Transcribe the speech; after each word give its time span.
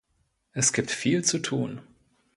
Es 0.53 0.73
gibt 0.73 0.89
viel 0.89 1.23
zu 1.23 1.37
tun. 1.37 1.79